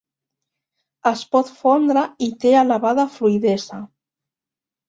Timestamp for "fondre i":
1.59-2.31